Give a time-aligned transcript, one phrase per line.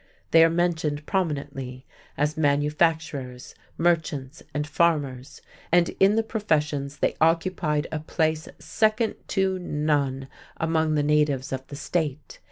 [0.31, 1.85] They are mentioned prominently
[2.17, 9.59] as manufacturers, merchants, and farmers, and in the professions they occupied a place second to
[9.59, 10.27] none
[10.57, 12.39] among the natives of the State.